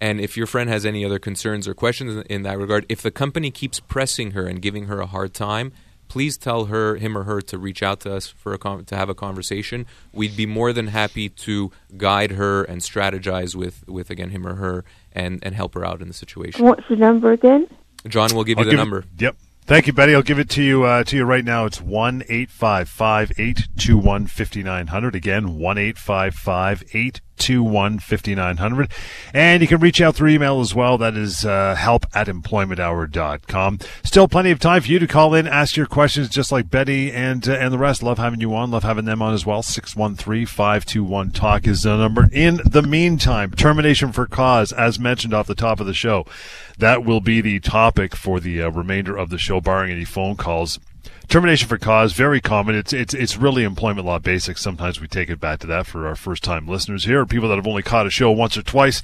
[0.00, 3.10] And if your friend has any other concerns or questions in that regard, if the
[3.10, 5.72] company keeps pressing her and giving her a hard time,
[6.06, 8.96] please tell her, him or her, to reach out to us for a con- to
[8.96, 9.86] have a conversation.
[10.12, 14.54] We'd be more than happy to guide her and strategize with, with again him or
[14.54, 16.64] her and, and help her out in the situation.
[16.64, 17.68] What's the number again?
[18.06, 18.98] John will give you I'll the give number.
[18.98, 19.36] It, yep.
[19.68, 20.14] Thank you, Betty.
[20.14, 21.66] I'll give it to you uh, to you right now.
[21.66, 25.14] It's one eight five five eight two one fifty nine hundred.
[25.14, 28.90] Again, one eight five five eight 221 5900.
[29.32, 30.98] And you can reach out through email as well.
[30.98, 33.78] That is uh, help at employmenthour.com.
[34.02, 37.10] Still plenty of time for you to call in, ask your questions, just like Betty
[37.12, 38.02] and uh, and the rest.
[38.02, 38.70] Love having you on.
[38.70, 39.62] Love having them on as well.
[39.62, 42.28] 613 521 Talk is the number.
[42.32, 46.26] In the meantime, termination for cause, as mentioned off the top of the show,
[46.78, 50.36] that will be the topic for the uh, remainder of the show, barring any phone
[50.36, 50.78] calls.
[51.28, 52.74] Termination for cause, very common.
[52.74, 54.62] It's it's it's really employment law basics.
[54.62, 57.56] Sometimes we take it back to that for our first time listeners here, people that
[57.56, 59.02] have only caught a show once or twice,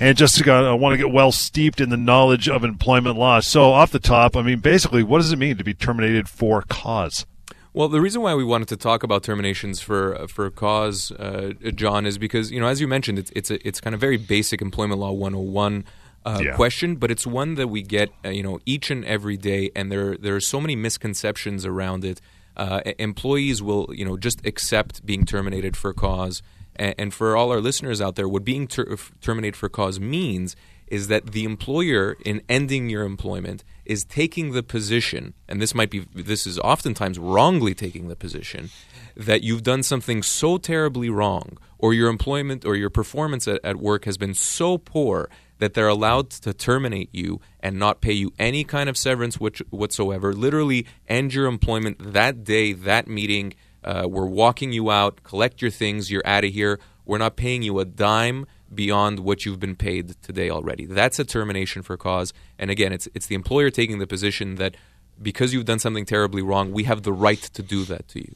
[0.00, 3.38] and just uh, want to get well steeped in the knowledge of employment law.
[3.38, 6.62] So off the top, I mean, basically, what does it mean to be terminated for
[6.62, 7.24] cause?
[7.72, 12.04] Well, the reason why we wanted to talk about terminations for for cause, uh, John,
[12.04, 14.60] is because you know, as you mentioned, it's it's a, it's kind of very basic
[14.60, 15.84] employment law 101
[16.24, 16.54] uh, yeah.
[16.54, 19.90] question, but it's one that we get uh, you know each and every day, and
[19.90, 22.20] there there are so many misconceptions around it.
[22.56, 26.42] Uh, employees will you know just accept being terminated for cause,
[26.76, 30.56] and, and for all our listeners out there, what being ter- terminated for cause means
[30.90, 35.88] is that the employer, in ending your employment, is taking the position, and this might
[35.88, 38.70] be, this is oftentimes wrongly taking the position,
[39.16, 43.76] that you've done something so terribly wrong, or your employment or your performance at, at
[43.76, 45.30] work has been so poor
[45.60, 49.62] that they're allowed to terminate you and not pay you any kind of severance which,
[49.70, 53.54] whatsoever, literally end your employment that day, that meeting.
[53.84, 56.80] Uh, we're walking you out, collect your things, you're out of here.
[57.04, 60.86] We're not paying you a dime beyond what you've been paid today already.
[60.86, 62.32] That's a termination for cause.
[62.58, 64.76] And again, it's it's the employer taking the position that
[65.20, 68.34] because you've done something terribly wrong, we have the right to do that to you.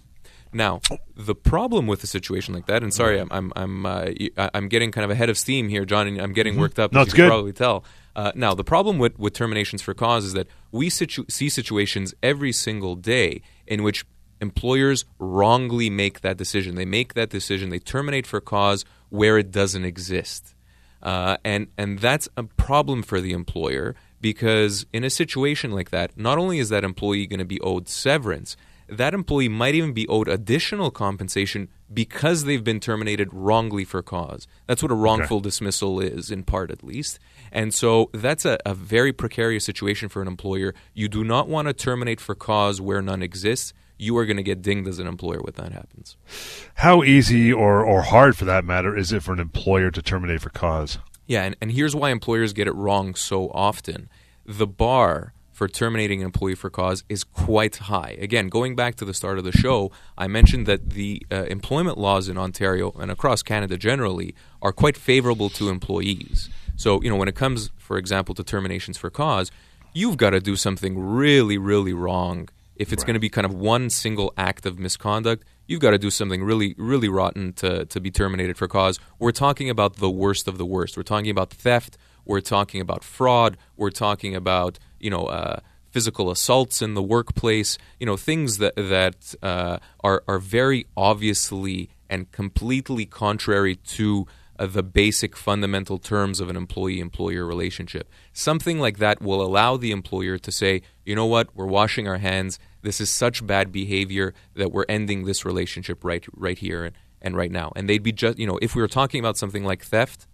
[0.54, 0.80] Now,
[1.16, 4.06] the problem with a situation like that, and sorry, I'm I'm I'm, uh,
[4.54, 6.62] I'm getting kind of ahead of steam here, John, and I'm getting mm-hmm.
[6.62, 6.92] worked up.
[6.92, 7.28] No, it's you good.
[7.28, 7.84] Probably tell.
[8.16, 12.14] Uh, now, the problem with, with terminations for cause is that we situ- see situations
[12.22, 14.06] every single day in which
[14.40, 16.76] employers wrongly make that decision.
[16.76, 17.70] They make that decision.
[17.70, 20.54] They terminate for cause where it doesn't exist.
[21.02, 26.16] Uh, and, and that's a problem for the employer because in a situation like that,
[26.16, 28.56] not only is that employee going to be owed severance,
[28.88, 34.46] that employee might even be owed additional compensation because they've been terminated wrongly for cause.
[34.66, 35.44] That's what a wrongful okay.
[35.44, 37.18] dismissal is, in part at least.
[37.52, 40.74] And so that's a, a very precarious situation for an employer.
[40.92, 44.42] You do not want to terminate for cause where none exists you are going to
[44.42, 46.16] get dinged as an employer when that happens.
[46.74, 50.40] How easy or, or hard, for that matter, is it for an employer to terminate
[50.40, 50.98] for cause?
[51.26, 54.08] Yeah, and, and here's why employers get it wrong so often.
[54.44, 58.16] The bar for terminating an employee for cause is quite high.
[58.20, 61.96] Again, going back to the start of the show, I mentioned that the uh, employment
[61.96, 66.50] laws in Ontario and across Canada generally are quite favorable to employees.
[66.76, 69.52] So, you know, when it comes, for example, to terminations for cause,
[69.92, 73.06] you've got to do something really, really wrong if it's right.
[73.06, 76.42] going to be kind of one single act of misconduct, you've got to do something
[76.42, 78.98] really, really rotten to, to be terminated for cause.
[79.18, 80.96] We're talking about the worst of the worst.
[80.96, 81.96] We're talking about theft.
[82.24, 83.56] We're talking about fraud.
[83.76, 87.78] We're talking about, you know, uh, physical assaults in the workplace.
[88.00, 94.26] You know, things that that uh, are are very obviously and completely contrary to
[94.58, 98.08] uh, the basic fundamental terms of an employee employer relationship.
[98.32, 102.18] Something like that will allow the employer to say, you know what, we're washing our
[102.18, 102.58] hands.
[102.82, 107.36] This is such bad behavior that we're ending this relationship right right here and, and
[107.36, 107.72] right now.
[107.76, 110.26] And they'd be just, you know, if we were talking about something like theft,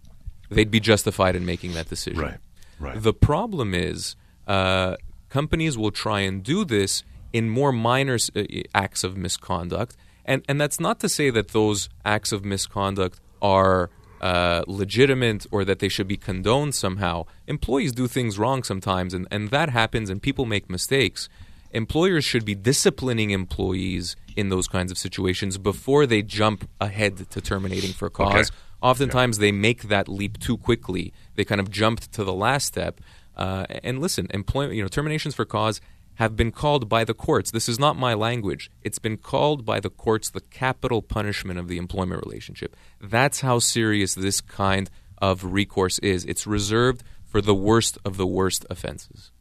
[0.49, 2.21] they'd be justified in making that decision.
[2.21, 2.37] Right.
[2.79, 3.01] Right.
[3.01, 4.15] The problem is
[4.51, 4.95] uh,
[5.29, 8.43] companies will try and do this in more minor uh,
[8.75, 9.95] acts of misconduct.
[10.25, 15.65] And, and that's not to say that those acts of misconduct are uh, legitimate or
[15.65, 17.25] that they should be condoned somehow.
[17.47, 21.29] Employees do things wrong sometimes, and, and that happens, and people make mistakes.
[21.71, 27.39] Employers should be disciplining employees in those kinds of situations before they jump ahead to
[27.41, 28.49] terminating for cause.
[28.49, 28.57] Okay.
[28.81, 29.41] Oftentimes, yeah.
[29.45, 31.13] they make that leap too quickly.
[31.35, 32.99] They kind of jumped to the last step.
[33.41, 35.81] Uh, and listen, employment, you know, terminations for cause
[36.15, 37.49] have been called by the courts.
[37.49, 38.69] This is not my language.
[38.83, 42.75] It's been called by the courts the capital punishment of the employment relationship.
[43.01, 46.23] That's how serious this kind of recourse is.
[46.25, 49.31] It's reserved for the worst of the worst offenses.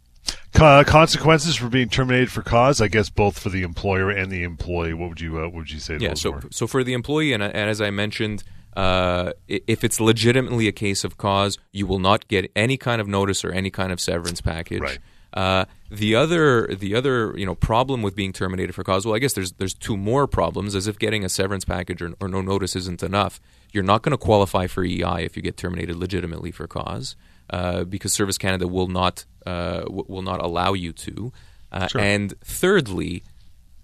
[0.55, 4.45] Uh, consequences for being terminated for cause, I guess, both for the employer and the
[4.45, 4.95] employee.
[4.95, 5.99] What would you uh, what would you say?
[5.99, 6.43] yeah, so were?
[6.51, 8.45] so for the employee, and, and as I mentioned,
[8.77, 13.09] uh, if it's legitimately a case of cause, you will not get any kind of
[13.09, 14.81] notice or any kind of severance package.
[14.81, 14.99] Right.
[15.33, 19.07] Uh, the other, the other, you know, problem with being terminated for cause.
[19.07, 20.75] Well, I guess there's there's two more problems.
[20.75, 23.41] As if getting a severance package or, or no notice isn't enough,
[23.73, 27.17] you're not going to qualify for EI if you get terminated legitimately for cause,
[27.51, 31.33] uh, because Service Canada will not uh, w- will not allow you to.
[31.73, 32.01] Uh, sure.
[32.01, 33.23] And thirdly,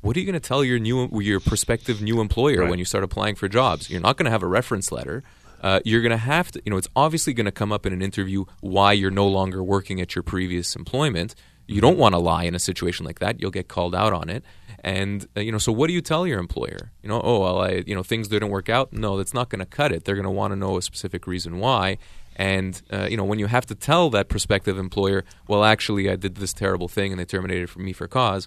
[0.01, 2.71] what are you going to tell your new your prospective new employer right.
[2.71, 3.91] when you start applying for jobs?
[3.91, 5.23] You're not going to have a reference letter.
[5.63, 7.93] Uh, you're going to have to, you know, it's obviously going to come up in
[7.93, 11.35] an interview why you're no longer working at your previous employment.
[11.67, 13.41] You don't want to lie in a situation like that.
[13.41, 14.45] You'll get called out on it.
[14.81, 16.93] And uh, you know, so what do you tell your employer?
[17.03, 18.93] You know, oh well, I, you know, things didn't work out.
[18.93, 20.05] No, that's not going to cut it.
[20.05, 21.99] They're going to want to know a specific reason why.
[22.37, 26.17] And uh, you know, when you have to tell that prospective employer, well, actually, I
[26.17, 28.47] did this terrible thing and they terminated for me for cause.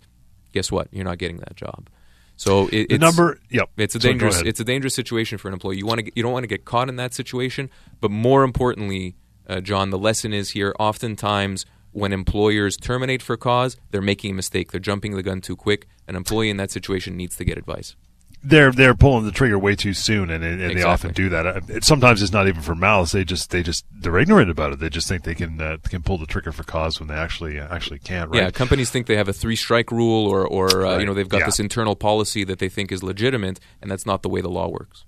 [0.51, 0.87] Guess what?
[0.91, 1.89] You're not getting that job.
[2.35, 3.69] So it, the it's, number, yep.
[3.75, 4.41] It's a dangerous.
[4.41, 5.77] It's a dangerous situation for an employee.
[5.77, 6.11] You want to.
[6.15, 7.69] You don't want to get caught in that situation.
[7.99, 9.15] But more importantly,
[9.47, 10.73] uh, John, the lesson is here.
[10.79, 14.71] Oftentimes, when employers terminate for cause, they're making a mistake.
[14.71, 15.87] They're jumping the gun too quick.
[16.07, 17.95] An employee in that situation needs to get advice
[18.43, 20.75] they're they're pulling the trigger way too soon, and, and exactly.
[20.75, 21.45] they often do that.
[21.45, 24.79] Uh, sometimes it's not even for malice; they just they just they're ignorant about it.
[24.79, 27.59] They just think they can uh, can pull the trigger for cause when they actually
[27.59, 28.29] uh, actually can't.
[28.29, 28.43] Right?
[28.43, 30.99] Yeah, companies think they have a three strike rule, or or uh, right.
[31.01, 31.45] you know they've got yeah.
[31.45, 34.69] this internal policy that they think is legitimate, and that's not the way the law
[34.69, 35.05] works.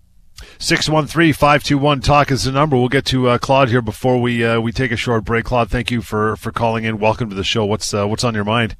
[0.57, 2.75] 613-521 talk is the number.
[2.75, 5.45] We'll get to uh, Claude here before we uh, we take a short break.
[5.45, 6.99] Claude, thank you for for calling in.
[6.99, 7.63] Welcome to the show.
[7.65, 8.75] What's what's on your mind?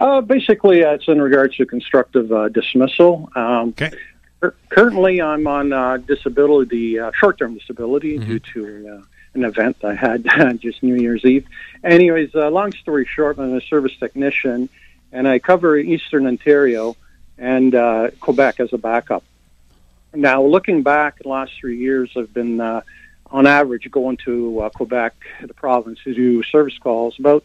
[0.00, 3.28] Uh, basically, uh, it's in regards to constructive uh, dismissal.
[3.36, 3.92] Um, okay.
[4.70, 8.26] currently, I'm on uh, disability, uh, short-term disability, mm-hmm.
[8.26, 9.02] due to uh,
[9.34, 10.24] an event I had
[10.60, 11.46] just New Year's Eve.
[11.84, 14.70] Anyways, long story short, I'm a service technician,
[15.12, 16.96] and I cover Eastern Ontario
[17.36, 17.72] and
[18.20, 19.22] Quebec as a backup.
[20.14, 25.54] Now, looking back the last three years, I've been on average going to Quebec, the
[25.54, 27.44] province, to do service calls about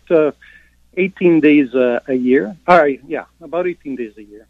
[0.97, 2.55] 18 days uh, a year.
[2.67, 4.47] All right, yeah, about 18 days a year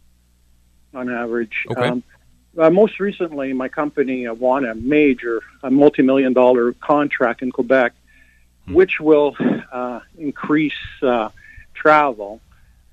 [0.93, 1.65] on average.
[1.71, 1.87] Okay.
[1.87, 2.03] Um,
[2.57, 7.93] uh, most recently, my company uh, won a major, a multi-million dollar contract in Quebec,
[8.65, 8.73] hmm.
[8.73, 9.35] which will
[9.71, 11.29] uh, increase uh,
[11.73, 12.39] travel.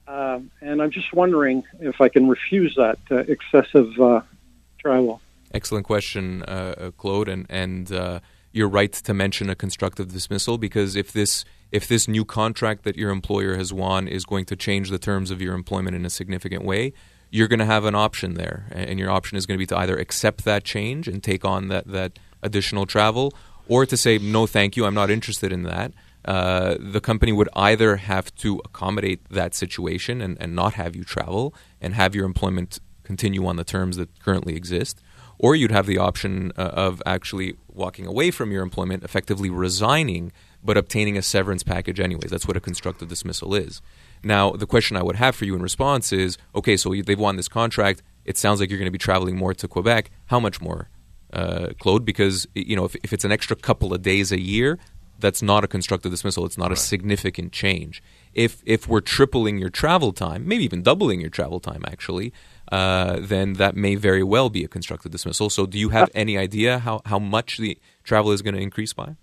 [0.09, 3.95] Um, and I'm just wondering if I can refuse that uh, excessive
[4.79, 5.21] travel.
[5.55, 6.43] Excellent question,
[6.97, 8.21] Claude, and and
[8.53, 12.97] you're right to mention a constructive dismissal because if this if this new contract that
[12.97, 16.11] your employer has won is going to change the terms of your employment in a
[16.11, 16.93] significant way,
[17.31, 18.67] you're going to have an option there.
[18.71, 21.69] And your option is going to be to either accept that change and take on
[21.69, 23.33] that, that additional travel,
[23.69, 25.93] or to say, no, thank you, I'm not interested in that.
[26.27, 31.05] Uh, the company would either have to accommodate that situation and, and not have you
[31.05, 35.01] travel and have your employment continue on the terms that currently exist,
[35.39, 40.33] or you'd have the option uh, of actually walking away from your employment, effectively resigning
[40.65, 42.31] but obtaining a severance package anyways.
[42.31, 43.83] That's what a constructive dismissal is.
[44.23, 47.37] Now, the question I would have for you in response is okay, so they've won
[47.37, 48.03] this contract.
[48.25, 50.11] It sounds like you're going to be traveling more to Quebec.
[50.27, 50.89] How much more,
[51.33, 52.05] uh, Claude?
[52.05, 54.79] Because you know, if, if it's an extra couple of days a year,
[55.19, 56.47] that's not a constructive dismissal.
[56.47, 56.79] It's not right.
[56.79, 58.03] a significant change.
[58.33, 62.33] If if we're tripling your travel time, maybe even doubling your travel time, actually,
[62.73, 65.51] uh, then that may very well be a constructive dismissal.
[65.51, 68.61] So, do you have uh, any idea how, how much the travel is going to
[68.61, 69.15] increase by?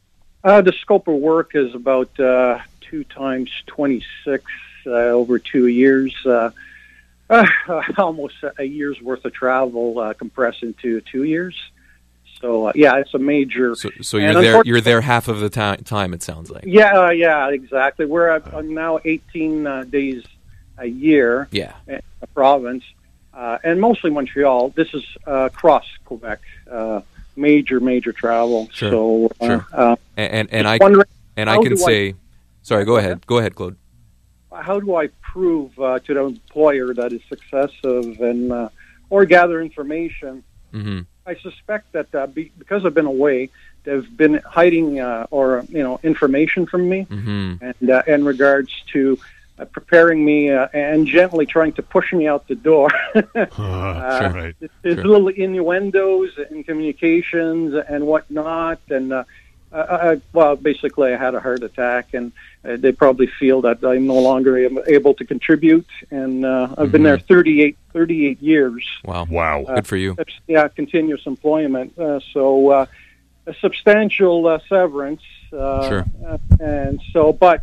[0.44, 4.46] Uh, the scope of work is about uh, two times 26
[4.86, 6.16] uh, over two years.
[6.24, 6.52] Uh,
[7.28, 7.48] uh,
[7.98, 11.60] almost a year's worth of travel uh, compressed into two years.
[12.40, 13.74] So yeah, it's a major.
[13.76, 14.62] So, so you're there.
[14.64, 15.84] You're there half of the time.
[15.84, 16.66] Time it sounds like.
[16.68, 18.06] Yeah, yeah, exactly.
[18.06, 20.24] We're at, now 18 days
[20.78, 21.50] a year.
[21.52, 21.74] Yeah.
[21.88, 22.84] A province,
[23.64, 24.70] and mostly Montreal.
[24.70, 26.40] This is across Quebec
[27.40, 28.70] major, major travel.
[28.72, 28.92] Sure.
[28.92, 29.68] So, uh, sure.
[29.74, 30.78] Uh, and and, I
[31.38, 32.16] and I can say, I,
[32.62, 33.78] sorry, go ahead, go ahead, Claude.
[34.54, 38.70] How do I prove uh, to the employer that it's excessive and uh,
[39.10, 40.44] or gather information?
[40.74, 41.02] Mm-hmm.
[41.26, 43.50] I suspect that uh, be, because I've been away,
[43.84, 47.64] they've been hiding uh, or you know information from me, mm-hmm.
[47.64, 49.18] and uh, in regards to
[49.60, 52.90] uh, preparing me uh, and gently trying to push me out the door.
[53.16, 53.20] uh,
[53.56, 54.56] sure, right.
[54.82, 55.06] There's sure.
[55.06, 59.24] little innuendos and communications and whatnot, and uh,
[59.72, 62.32] I, well, basically, I had a heart attack, and
[62.66, 65.86] uh, they probably feel that I'm no longer able to contribute.
[66.10, 66.92] And uh, I've mm-hmm.
[66.92, 68.88] been there 38, 38 years.
[69.04, 69.28] Wow!
[69.30, 69.66] Wow!
[69.66, 70.18] Good for you.
[70.48, 71.94] Yeah, continuous employment.
[72.34, 72.88] so a
[73.62, 75.22] substantial severance.
[75.52, 76.06] sure.
[76.60, 77.62] and so, but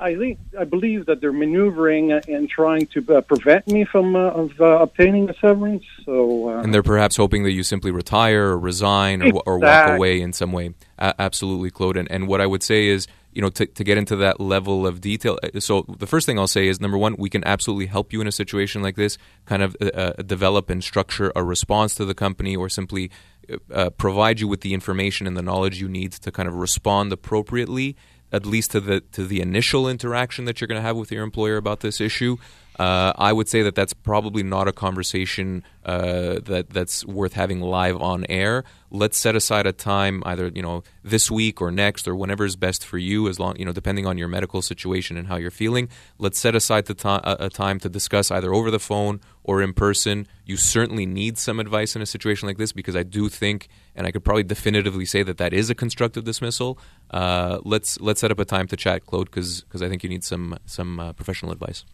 [0.00, 4.30] I think I believe that they're maneuvering and trying to uh, prevent me from uh,
[4.30, 5.84] of uh, obtaining a severance.
[6.04, 9.42] So, uh, and they're perhaps hoping that you simply retire or resign or, exactly.
[9.46, 10.74] or walk away in some way.
[10.98, 11.96] absolutely, Claude.
[11.96, 14.86] And, and what I would say is, you know, to, to get into that level
[14.86, 15.38] of detail.
[15.42, 18.20] Uh, so the first thing I'll say is number one, we can absolutely help you
[18.20, 19.18] in a situation like this.
[19.44, 23.10] Kind of uh, develop and structure a response to the company, or simply
[23.98, 27.94] provide you with the information and the knowledge you need to kind of respond appropriately
[28.34, 31.22] at least to the to the initial interaction that you're going to have with your
[31.22, 32.36] employer about this issue.
[32.78, 37.60] Uh, I would say that that's probably not a conversation uh, that that's worth having
[37.60, 38.64] live on air.
[38.90, 42.56] Let's set aside a time, either you know this week or next or whenever is
[42.56, 45.52] best for you, as long you know depending on your medical situation and how you're
[45.52, 45.88] feeling.
[46.18, 49.72] Let's set aside the to- a time to discuss either over the phone or in
[49.72, 50.26] person.
[50.44, 54.06] You certainly need some advice in a situation like this because I do think, and
[54.06, 56.78] I could probably definitively say that that is a constructive dismissal.
[57.10, 60.24] Uh, let's let's set up a time to chat, Claude, because I think you need
[60.24, 61.84] some some uh, professional advice.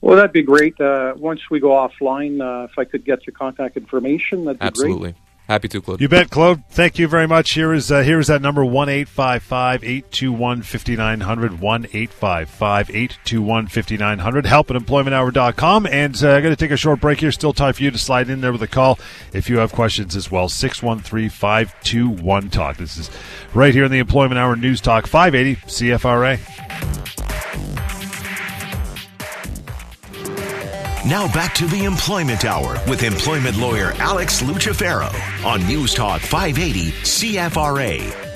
[0.00, 0.80] Well, that'd be great.
[0.80, 4.64] Uh, once we go offline, uh, if I could get your contact information, that'd be
[4.64, 4.68] great.
[4.68, 5.12] Absolutely.
[5.12, 5.22] great.
[5.48, 6.02] Happy to, Claude.
[6.02, 6.62] You bet, Claude.
[6.68, 7.52] Thank you very much.
[7.52, 10.94] Here is uh, here is that number one eight five five eight two one fifty
[10.94, 14.44] nine hundred one eight five five eight two one fifty nine hundred.
[14.44, 15.86] Help at employmenthour.com.
[15.86, 17.32] And uh, I'm going to take a short break here.
[17.32, 18.98] Still time for you to slide in there with a call
[19.32, 20.50] if you have questions as well.
[20.50, 22.76] Six one three five two one talk.
[22.76, 23.10] This is
[23.54, 26.38] right here in the Employment Hour News Talk five eighty CFRA.
[31.08, 35.10] Now back to the Employment Hour with employment lawyer Alex Lucifero
[35.42, 38.28] on News Talk 580 CFRA.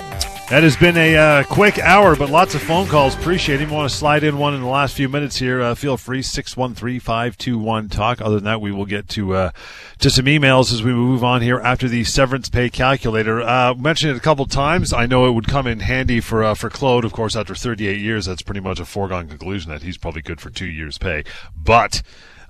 [0.49, 3.13] That has been a uh, quick hour, but lots of phone calls.
[3.13, 3.69] Appreciate it.
[3.69, 5.61] Want to slide in one in the last few minutes here?
[5.61, 6.23] Uh, feel free.
[6.23, 8.21] Six one three five two one talk.
[8.21, 9.51] Other than that, we will get to uh,
[9.99, 13.39] to some emails as we move on here after the severance pay calculator.
[13.39, 14.91] Uh, mentioned it a couple times.
[14.93, 17.05] I know it would come in handy for uh, for Claude.
[17.05, 20.41] Of course, after 38 years, that's pretty much a foregone conclusion that he's probably good
[20.41, 21.23] for two years' pay.
[21.55, 22.01] But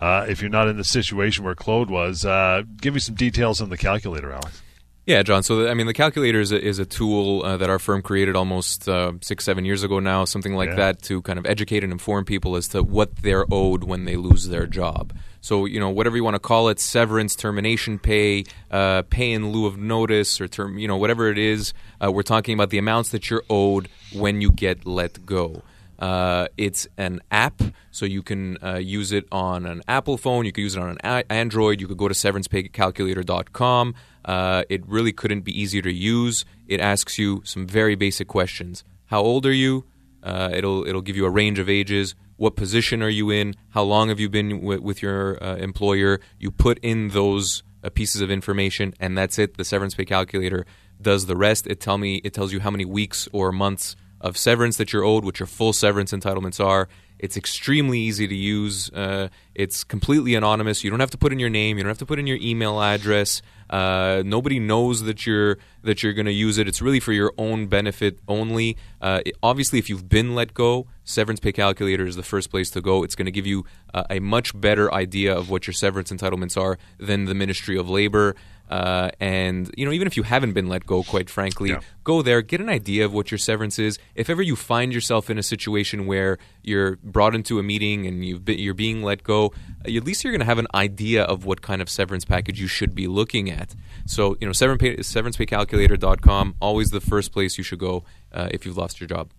[0.03, 3.61] uh, if you're not in the situation where Claude was, uh, give me some details
[3.61, 4.61] on the calculator, Alex.
[5.05, 5.43] Yeah, John.
[5.43, 8.35] So, I mean, the calculator is a, is a tool uh, that our firm created
[8.35, 10.75] almost uh, six, seven years ago now, something like yeah.
[10.75, 14.17] that, to kind of educate and inform people as to what they're owed when they
[14.17, 15.13] lose their job.
[15.39, 19.51] So, you know, whatever you want to call it, severance, termination pay, uh, pay in
[19.51, 21.73] lieu of notice, or term, you know, whatever it is,
[22.03, 25.63] uh, we're talking about the amounts that you're owed when you get let go.
[25.99, 30.45] Uh, it's an app, so you can uh, use it on an Apple phone.
[30.45, 31.79] You could use it on an Android.
[31.79, 33.95] You could go to severancepaycalculator.com.
[34.25, 36.45] Uh, it really couldn't be easier to use.
[36.67, 38.83] It asks you some very basic questions.
[39.07, 39.85] How old are you?
[40.21, 42.15] Uh, it'll it'll give you a range of ages.
[42.37, 43.55] What position are you in?
[43.69, 46.19] How long have you been w- with your uh, employer?
[46.39, 49.57] You put in those uh, pieces of information, and that's it.
[49.57, 50.65] The severance pay calculator
[51.01, 51.67] does the rest.
[51.67, 55.03] It tell me it tells you how many weeks or months of severance that you're
[55.03, 56.87] owed, what your full severance entitlements are.
[57.19, 58.89] It's extremely easy to use.
[58.89, 60.83] Uh, it's completely anonymous.
[60.83, 61.77] You don't have to put in your name.
[61.77, 63.41] You don't have to put in your email address.
[63.69, 66.67] Uh, nobody knows that you're that you're going to use it.
[66.67, 68.77] It's really for your own benefit only.
[69.01, 72.69] Uh, it, obviously, if you've been let go, Severance Pay Calculator is the first place
[72.71, 73.03] to go.
[73.03, 73.65] It's going to give you
[74.09, 78.35] a much better idea of what your severance entitlements are than the Ministry of Labor.
[78.69, 81.79] Uh, and you know, even if you haven't been let go, quite frankly, yeah.
[82.03, 83.99] go there, get an idea of what your severance is.
[84.15, 88.25] If ever you find yourself in a situation where you're brought into a meeting and
[88.25, 89.53] you've been, you're being let go,
[89.85, 92.67] at least you're going to have an idea of what kind of severance package you
[92.67, 93.75] should be looking at.
[94.05, 98.65] So, you know, severance pay, severancepaycalculator.com, always the first place you should go uh, if
[98.65, 99.29] you've lost your job.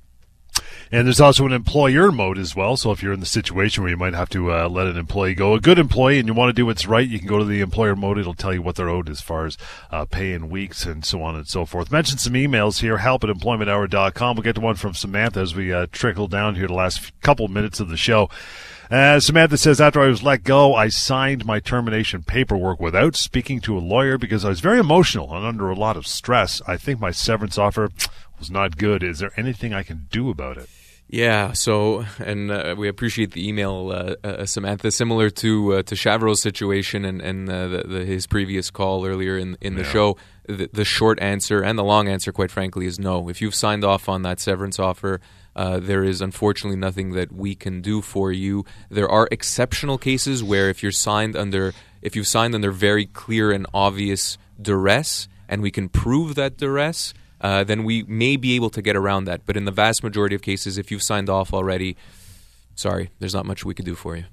[0.92, 2.76] And there's also an employer mode as well.
[2.76, 5.34] So if you're in the situation where you might have to uh, let an employee
[5.34, 7.44] go, a good employee, and you want to do what's right, you can go to
[7.44, 8.18] the employer mode.
[8.18, 9.56] It'll tell you what they're owed as far as
[9.90, 11.90] uh, pay in weeks and so on and so forth.
[11.90, 14.36] Mention some emails here, help at employmenthour.com.
[14.36, 17.48] We'll get to one from Samantha as we uh, trickle down here the last couple
[17.48, 18.28] minutes of the show.
[18.94, 23.60] Uh, Samantha says, after I was let go, I signed my termination paperwork without speaking
[23.62, 26.62] to a lawyer because I was very emotional and under a lot of stress.
[26.68, 27.90] I think my severance offer
[28.38, 29.02] was not good.
[29.02, 30.70] Is there anything I can do about it?
[31.08, 31.54] Yeah.
[31.54, 34.92] So, and uh, we appreciate the email, uh, uh, Samantha.
[34.92, 39.36] Similar to uh, to Chavro's situation and and uh, the, the, his previous call earlier
[39.36, 39.90] in in the yeah.
[39.90, 40.16] show,
[40.46, 43.28] the, the, short answer and the long answer, quite frankly, is no.
[43.28, 45.20] If you've signed off on that severance offer.
[45.56, 48.64] Uh, there is unfortunately nothing that we can do for you.
[48.90, 53.50] There are exceptional cases where if you're signed under if you've signed under very clear
[53.50, 58.70] and obvious duress, and we can prove that duress, uh, then we may be able
[58.70, 59.46] to get around that.
[59.46, 61.96] But in the vast majority of cases, if you've signed off already,
[62.74, 64.24] sorry, there's not much we could do for you.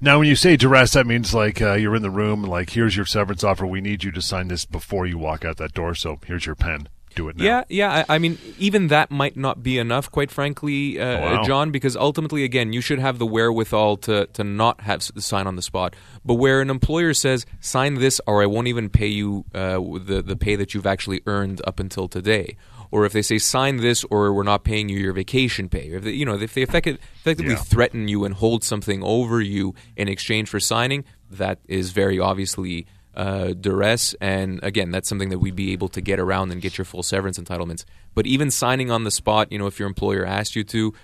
[0.00, 2.96] Now, when you say duress, that means like uh, you're in the room, like here's
[2.96, 3.66] your severance offer.
[3.66, 5.94] We need you to sign this before you walk out that door.
[5.94, 7.44] So here's your pen do it now.
[7.44, 8.04] Yeah, yeah.
[8.08, 11.42] I, I, mean, even that might not be enough, quite frankly, uh, oh, wow.
[11.42, 15.56] John, because ultimately, again, you should have the wherewithal to to not have sign on
[15.56, 15.94] the spot.
[16.24, 20.22] But where an employer says, "Sign this, or I won't even pay you uh, the
[20.24, 22.56] the pay that you've actually earned up until today,"
[22.90, 26.04] or if they say, "Sign this, or we're not paying you your vacation pay," if
[26.04, 27.60] they, you know, if they effectively, effectively yeah.
[27.60, 32.86] threaten you and hold something over you in exchange for signing, that is very obviously
[33.20, 34.14] uh, duress.
[34.18, 37.02] And again, that's something that we'd be able to get around and get your full
[37.02, 37.84] severance entitlements.
[38.14, 40.94] But even signing on the spot, you know, if your employer asked you to,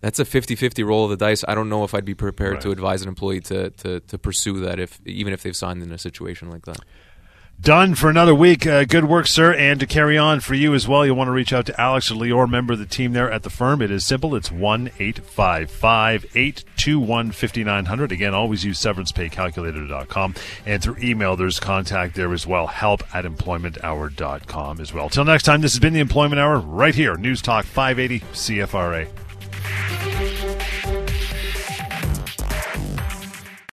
[0.00, 1.44] that's a 50-50 roll of the dice.
[1.46, 2.62] I don't know if I'd be prepared right.
[2.62, 5.92] to advise an employee to, to, to pursue that if even if they've signed in
[5.92, 6.78] a situation like that.
[7.60, 8.66] Done for another week.
[8.66, 9.52] Uh, good work, sir.
[9.52, 12.10] And to carry on for you as well, you'll want to reach out to Alex
[12.10, 13.82] or Lior, member of the team there at the firm.
[13.82, 14.36] It is simple.
[14.36, 18.12] It's 1 855 821 5900.
[18.12, 20.34] Again, always use severancepaycalculator.com.
[20.66, 22.68] And through email, there's contact there as well.
[22.68, 25.08] Help at employmenthour.com as well.
[25.08, 30.07] Till next time, this has been the Employment Hour right here, News Talk 580 CFRA.